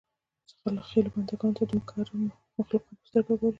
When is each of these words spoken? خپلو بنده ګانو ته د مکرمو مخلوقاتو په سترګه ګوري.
خپلو 0.87 1.09
بنده 1.13 1.35
ګانو 1.39 1.55
ته 1.57 1.63
د 1.69 1.71
مکرمو 1.77 2.27
مخلوقاتو 2.57 2.95
په 2.99 3.05
سترګه 3.09 3.33
ګوري. 3.39 3.49